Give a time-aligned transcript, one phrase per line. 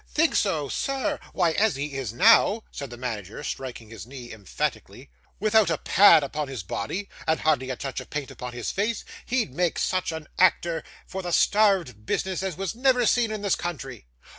[0.07, 1.19] 'Think so, sir!
[1.31, 6.23] Why, as he is now,' said the manager, striking his knee emphatically; 'without a pad
[6.23, 10.11] upon his body, and hardly a touch of paint upon his face, he'd make such
[10.11, 14.07] an actor for the starved business as was never seen in this country.